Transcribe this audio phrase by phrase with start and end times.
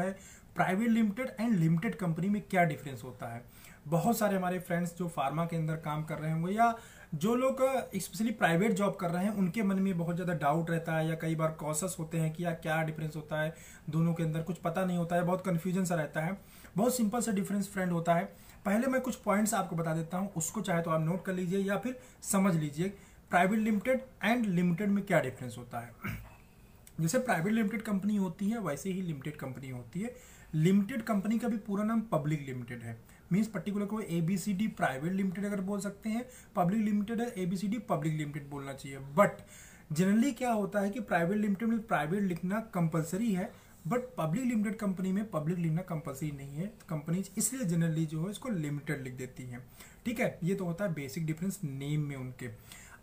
[0.00, 0.16] है
[0.56, 3.42] private limited and limited company में क्या डिफरेंस होता है?
[3.88, 6.74] बहुत सारे हमारे फ्रेंड्स जो फार्मा के अंदर काम कर रहे होंगे या
[7.14, 7.60] जो लोग
[7.94, 11.14] स्पेशली प्राइवेट जॉब कर रहे हैं, उनके मन में बहुत ज़्यादा डाउट रहता है या
[11.14, 13.54] कई बार कॉशस होते हैं कि यार क्या डिफरेंस होता है
[13.90, 16.36] दोनों के अंदर, कुछ पता नहीं होता है, बहुत कन्फ्यूज़न सा रहता है।
[16.76, 18.24] बहुत सिंपल सा डिफरेंस फ्रेंड होता है।
[18.64, 21.60] पहले मैं कुछ पॉइंट्स आपको बता देता हूँ, उसको चाहे तो आप नोट कर लीजिए
[21.60, 22.88] या फिर समझ लीजिए।
[23.30, 25.92] प्राइवेट लिमिटेड एंड लिमिटेड में क्या डिफरेंस होता है?
[27.00, 30.14] जैसे प्राइवेट लिमिटेड कंपनी होती है, वैसे ही लिमिटेड कंपनी होती है।
[30.54, 32.96] लिमिटेड कंपनी का भी पूरा नाम पब्लिक लिमिटेड है।
[33.32, 36.24] मीन्स पर्टिकुलर को A B C D private limited अगर बोल सकते हैं
[36.56, 39.42] पब्लिक लिमिटेड है A B C D public limited बोलना चाहिए। बट
[39.92, 43.50] जनरली क्या होता है कि प्राइवेट लिमिटेड में प्राइवेट लिखना कंपलसरी है
[43.86, 48.30] बट पब्लिक लिमिटेड कंपनी में पब्लिक लिखना कंपलसरी नहीं है। कंपनीज़ इसलिए जनरली जो है,
[48.30, 49.64] इसको लिमिटेड लिख देती हैं।
[50.04, 50.38] ठीक है?
[50.44, 52.48] ये तो होता है बेसिक डिफरेंस नेम में उनके।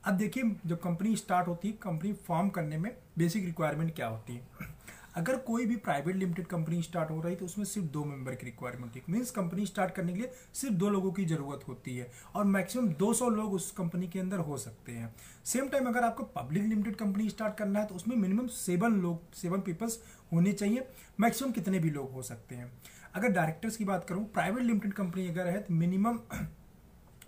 [0.05, 4.33] अब देखिए जब कंपनी स्टार्ट होती है कंपनी फॉर्म करने में बेसिक रिक्वायरमेंट क्या होती
[4.33, 4.75] है?
[5.15, 8.35] अगर कोई भी प्राइवेट लिमिटेड कंपनी स्टार्ट हो रही है तो उसमें सिर्फ़ दो मेंबर
[8.35, 11.67] की रिक्वायरमेंट होती है। मीन्स कंपनी स्टार्ट करने के लिए सिर्फ़ दो लोगों की ज़रूरत
[11.67, 15.13] होती है और मैक्सिमम 200 लोग उस कंपनी के अंदर हो सकते हैं।
[15.45, 19.33] सेम टाइम अगर आपको पब्लिक लिमिटेड कंपनी स्टार्ट करना है तो उसमें मिनिमम सेवन लोग
[19.33, 19.99] सेवन पीपल्स
[20.33, 20.87] होने चाहिए।
[21.19, 22.71] मैक्सिमम कितने भी लोग हो सकते हैं।
[23.15, 26.19] अगर डायरेक्टर्स की बात करूँ प्राइवेट लिमिटेड कंपनी अगर है तो मिनिमम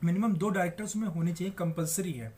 [0.03, 2.33] मिनिमम दो डायरेक्टर्स में होने चाहिए कंपलसरी है।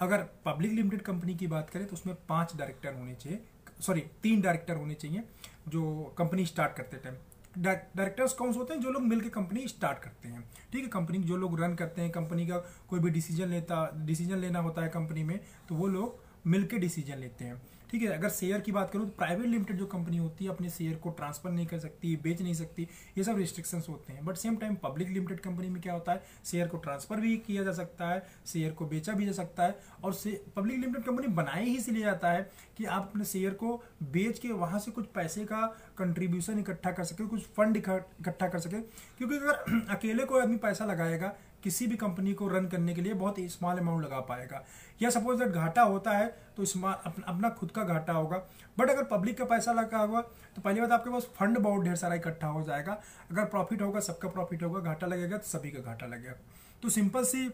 [0.00, 3.40] अगर पब्लिक लिमिटेड कंपनी की बात करें तो उसमें पाँच डायरेक्टर होने चाहिए
[3.80, 5.22] सॉरी तीन डायरेक्टर होने चाहिए,
[5.68, 7.14] जो कंपनी स्टार्ट करते टाइम
[7.58, 8.80] डायरेक्टर्स कौन से होते हैं?
[8.80, 12.10] जो लोग मिलकर कंपनी स्टार्ट करते हैं। ठीक है कंपनी जो लोग रन करते हैं
[12.10, 12.58] कंपनी का
[12.88, 17.18] कोई भी डिसीज़न लेता डिसीज़न लेना होता है कंपनी में तो वो लोग मिलकर डिसीज़न
[17.18, 20.44] लेते हैं। ठीक है, अगर शेयर की बात करूँ तो प्राइवेट लिमिटेड जो कंपनी होती
[20.44, 22.86] है, अपने शेयर को ट्रांसफ़र नहीं कर सकती, बेच नहीं सकती,
[23.18, 26.22] ये सब रिस्ट्रिक्शंस होते हैं। But same time public limited company में क्या होता है
[26.44, 29.78] शेयर को ट्रांसफ़र भी किया जा सकता है शेयर को बेचा भी जा सकता है,
[30.04, 30.12] और
[30.56, 34.52] पब्लिक लिमिटेड कंपनी बनाई ही इसलिए जाता है कि आप अपने शेयर को बेच के
[34.54, 35.66] वहाँ से कुछ पैसे का
[35.98, 38.80] कंट्रीब्यूशन इकट्ठा कर सके, कुछ फंड इकट्ठा कर सके।
[39.18, 43.14] क्योंकि अगर अकेले कोई आदमी पैसा लगाएगा, किसी भी कंपनी को रन करने के लिए
[43.14, 44.62] बहुत स्मॉल अमाउंट लगा पाएगा।
[45.00, 46.64] या सपोज़ दैट घाटा होता है तो
[47.02, 48.36] अपना खुद का घाटा होगा।
[48.78, 50.20] बट अगर पब्लिक का पैसा लगा होगा
[50.56, 54.00] तो पहली बात आपके पास फंड बहुत ढेर सारा इकट्ठा हो जाएगा। अगर प्रॉफिट होगा,
[54.02, 56.34] सबका प्रॉफिट होगा, घाटा लगेगा तो सभी का घाटा लगेगा।
[56.82, 57.50] तो सिंपल सी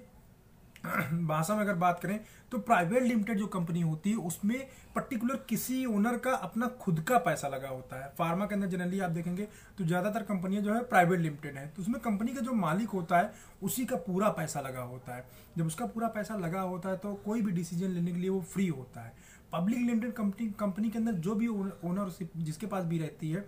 [0.86, 2.18] भाषा में अगर बात करें
[2.52, 7.18] तो प्राइवेट लिमिटेड जो कंपनी होती है, उसमें पर्टिकुलर किसी ओनर का अपना खुद का
[7.18, 9.46] पैसा लगा होता है। फार्मा के अंदर जनरली आप देखेंगे
[9.78, 13.18] तो ज़्यादातर कंपनियाँ जो है प्राइवेट लिमिटेड है। तो उसमें कंपनी का जो मालिक होता
[13.18, 13.32] है,
[13.62, 15.24] उसी का पूरा पैसा लगा होता है।
[15.58, 18.40] जब उसका पूरा पैसा लगा होता है तो कोई भी डिसीज़न लेने के लिए वो
[18.44, 19.12] फ्री होता है।
[19.52, 23.44] पब्लिक लिमिटेड कंपनी कंपनी के अंदर जो भी ओनरशिप जिसके पास भी रहती है,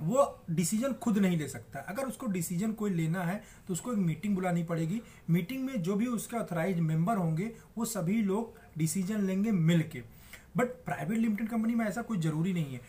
[0.00, 3.98] वो डिसीज़न खुद नहीं ले सकता। अगर उसको डिसीज़न कोई लेना है तो उसको एक
[3.98, 5.00] मीटिंग बुलानी पड़ेगी।
[5.30, 10.02] मीटिंग में जो भी उसके ऑथराइज मेंबर होंगे, वो सभी लोग डिसीज़न लेंगे मिल के
[10.56, 12.80] बट प्राइवेट लिमिटेड कंपनी में ऐसा कोई ज़रूरी नहीं है।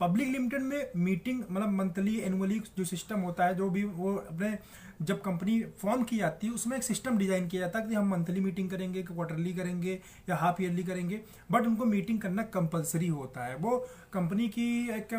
[0.00, 4.58] पब्लिक लिमिटेड में मीटिंग मतलब मंथली एनुअली जो सिस्टम होता है, जो भी वो अपने
[5.02, 8.08] जब कंपनी फॉर्म की जाती है, उसमें एक सिस्टम डिज़ाइन किया जाता है कि हम
[8.10, 9.98] मंथली मीटिंग करेंगे क्वार्टरली करेंगे
[10.28, 11.20] या हाफ़ ईयरली करेंगे
[11.52, 13.76] बट उनको मीटिंग करना कंपलसरी होता है। वो
[14.12, 15.14] कंपनी की एक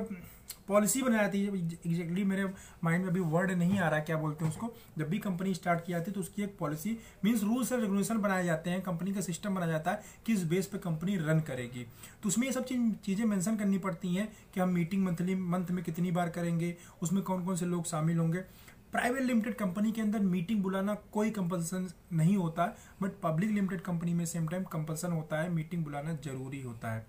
[0.68, 2.46] पॉलिसी बनाई जाती है। एग्जैक्टली मेरे
[2.84, 5.54] माइंड में अभी वर्ड नहीं आ रहा है, क्या बोलते हैं उसको। जब भी कंपनी
[5.54, 8.82] स्टार्ट की जाती है तो उसकी एक policy means rules and regulation बनाए जाते हैं।
[8.84, 11.86] कंपनी का सिस्टम बनाया जाता है किस बेस पे कंपनी रन करेगी।
[12.24, 15.84] तो उसमें ये सब चीज़ें मेंशन करनी पड़ती हैं कि हम मीटिंग मंथली मंथ में
[15.84, 18.44] कितनी बार करेंगे, उसमें कौन कौन से लोग शामिल होंगे।
[18.92, 22.66] प्राइवेट लिमिटेड कंपनी के अंदर मीटिंग बुलाना कोई कंपल्सन नहीं होता
[23.02, 27.06] बट पब्लिक लिमिटेड कंपनी में सेम टाइम कंपल्सन होता है मीटिंग बुलाना ज़रूरी होता है।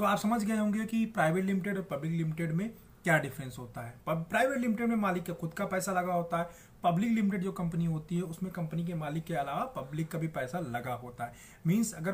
[0.00, 2.70] तो आप समझ गए होंगे कि प्राइवेट लिमिटेड और पब्लिक लिमिटेड में
[3.04, 6.48] क्या डिफरेंस होता है। प्राइवेट लिमिटेड में मालिक का खुद का पैसा लगा होता है
[6.84, 10.28] पब्लिक लिमिटेड जो कंपनी होती है, उसमें कंपनी के मालिक के अलावा पब्लिक का भी
[10.28, 11.32] पैसा लगा होता है।
[11.66, 12.12] मीन्स अगर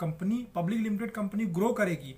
[0.00, 2.14] company public limited company grow करेगी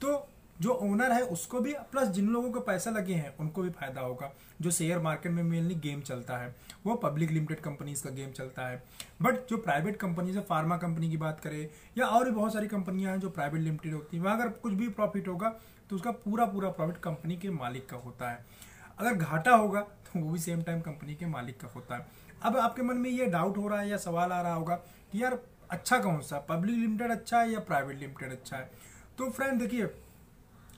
[0.00, 0.14] तो
[0.60, 4.00] जो ओनर है, उसको भी प्लस जिन लोगों को पैसा लगे हैं, उनको भी फ़ायदा
[4.00, 6.54] होगा। जो शेयर मार्केट में मेनली गेम चलता है,
[6.86, 8.82] वो पब्लिक लिमिटेड कंपनीज़ का गेम चलता है।
[9.22, 12.68] बट जो प्राइवेट कंपनीज़ है फार्मा कंपनी की बात करें, या और भी बहुत सारी
[12.68, 15.54] कंपनियाँ हैं जो प्राइवेट लिमिटेड होती हैं, वहाँ अगर कुछ भी प्रॉफिट होगा
[15.90, 18.44] तो उसका पूरा पूरा प्रॉफिट कंपनी के मालिक का होता है।
[18.98, 22.06] अगर घाटा होगा तो वो भी सेम टाइम कंपनी के मालिक का होता है।
[22.42, 24.74] अब आपके मन में ये डाउट हो रहा है या सवाल आ रहा होगा
[25.12, 25.38] कि यार
[25.70, 26.38] अच्छा कौन सा?
[26.38, 28.70] पब्लिक लिमिटेड अच्छा है या प्राइवेट लिमिटेड अच्छा है?
[29.18, 29.86] तो फ्रेंड देखिए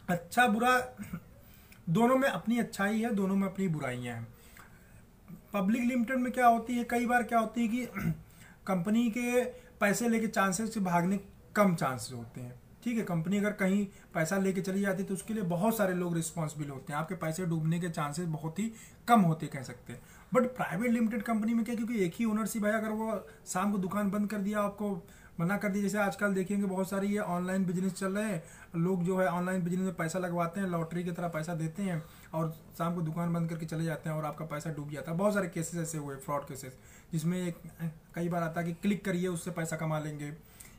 [0.09, 0.79] अच्छा बुरा
[1.89, 4.27] दोनों में अपनी अच्छाई है, दोनों में अपनी बुराइयाँ हैं।
[5.55, 7.87] पब्लिक लिमिटेड में क्या होती है, कई बार क्या होती है कि
[8.67, 9.43] कंपनी के
[9.81, 11.19] पैसे लेके चांसेस से भागने
[11.57, 12.55] कम चांसेस होते हैं।
[12.85, 15.95] ठीक है कंपनी अगर कहीं पैसा लेके चली जाती है तो उसके लिए बहुत सारे
[15.95, 18.71] लोग रिस्पॉन्सिबल होते हैं। आपके पैसे डूबने के चांसेस बहुत ही
[19.09, 20.01] कम होते कह सकते हैं।
[20.33, 23.79] बट प्राइवेट लिमिटेड कंपनी में क्या, क्योंकि एक ही ओनरशिप है, अगर वो शाम को
[23.79, 24.95] दुकान बंद कर दिया, आपको
[25.41, 28.43] मना कर दी जैसे आजकल देखेंगे बहुत सारी ये ऑनलाइन बिज़नेस चल रहे हैं।
[28.77, 32.03] लोग जो है ऑनलाइन बिज़नेस में पैसा लगवाते हैं लॉटरी की तरह पैसा देते हैं
[32.35, 35.17] और शाम को दुकान बंद करके चले जाते हैं और आपका पैसा डूब जाता है।
[35.19, 36.79] बहुत सारे केसेस ऐसे हुए फ्रॉड केसेस
[37.13, 37.59] जिसमें एक
[38.15, 40.33] कई बार आता है कि क्लिक करिए, उससे पैसा कमा लेंगे।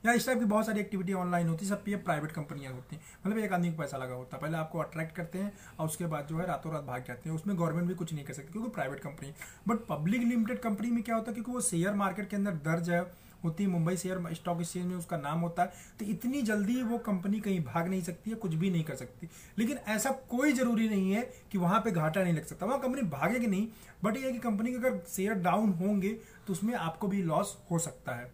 [0.06, 2.95] या इस टाइप की बहुत सारी एक्टिविटी ऑनलाइन होती है सब ये प्राइवेट कंपनियाँ होती
[2.95, 5.88] हैं। मतलब एक आदमी को पैसा लगा होता है। पहले आपको अट्रैक्ट करते हैं और
[5.88, 8.33] उसके बाद जो है रातों रात भाग जाते हैं। उसमें गवर्नमेंट भी कुछ नहीं कर
[8.33, 9.33] सकती क्योंकि private company
[9.68, 11.33] but public limited company में क्या होता है?
[11.33, 13.01] क्योंकि वो शेयर मार्केट के अंदर दर्ज है।
[13.43, 16.97] होती है। मुंबई शेयर स्टॉक एक्सचेंज में उसका नाम होता है। तो इतनी जल्दी वो
[16.99, 20.89] कंपनी कहीं भाग नहीं सकती है, कुछ भी नहीं कर सकती। लेकिन ऐसा कोई ज़रूरी
[20.89, 23.67] नहीं है कि वहाँ पर घाटा नहीं लग सकता। वहाँ कंपनी भागेगी नहीं
[24.03, 26.09] बट ये कि कंपनी के अगर शेयर डाउन होंगे
[26.47, 28.31] तो उसमें आपको भी लॉस हो सकता है।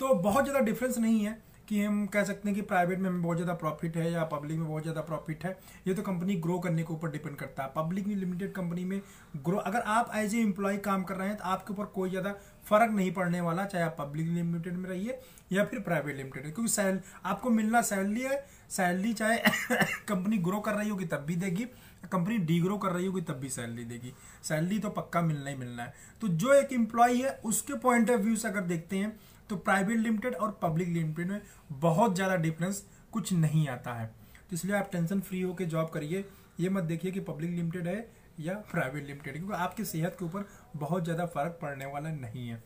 [0.00, 1.38] तो बहुत ज़्यादा डिफरेंस नहीं है।
[1.70, 4.58] कि हम कह सकते हैं कि प्राइवेट में हमें बहुत ज़्यादा प्रॉफिट है या पब्लिक
[4.58, 5.56] में बहुत ज़्यादा प्रॉफिट है,
[5.86, 9.00] ये तो कंपनी ग्रो करने के ऊपर डिपेंड करता है। पब्लिक में लिमिटेड कंपनी में
[9.44, 12.32] ग्रो अगर आप एज ए एम्प्लॉय काम कर रहे हैं तो आपके ऊपर कोई ज़्यादा
[12.66, 15.18] फ़र्क नहीं पड़ने वाला, चाहे आप पब्लिक लिमिटेड में रहिए
[15.52, 19.38] या फिर प्राइवेट लिमिटेड क्योंकि सैल आपको मिलना सैलरी है सैलरी चाहे
[20.08, 21.64] कंपनी ग्रो कर रही होगी तब भी देगी
[22.04, 24.12] कंपनी डी ग्रो कर रही होगी तब भी सैलरी देगी।
[24.44, 25.92] सैलरी तो पक्का मिलना ही मिलना है।
[26.22, 29.18] तो जो एक एम्प्लॉय है, उसके पॉइंट ऑफ़ व्यू से अगर देखते हैं
[29.50, 31.40] तो प्राइवेट लिमिटेड और पब्लिक लिमिटेड में
[31.72, 34.06] बहुत ज़्यादा डिफरेंस कुछ नहीं आता है।
[34.40, 36.24] तो इसलिए आप टेंशन फ्री होकर जॉब करिए,
[36.60, 38.08] ये मत देखिए कि पब्लिक लिमिटेड है
[38.40, 42.62] या प्राइवेट लिमिटेड क्योंकि आपकी सेहत के ऊपर बहुत ज़्यादा फ़र्क पड़ने वाला नहीं है।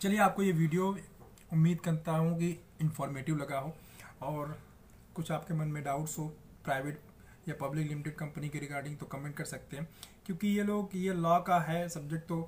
[0.00, 0.96] चलिए आपको ये वीडियो
[1.52, 2.48] उम्मीद करता हूँ कि
[2.80, 3.74] इंफॉर्मेटिव लगा हो,
[4.22, 4.58] और
[5.14, 6.26] कुछ आपके मन में डाउट्स हो
[6.64, 7.00] प्राइवेट
[7.48, 9.88] या पब्लिक लिमिटेड कंपनी के रिगार्डिंग तो कमेंट कर सकते हैं,
[10.26, 12.40] क्योंकि ये लोग, ये लॉ का है सब्जेक्ट तो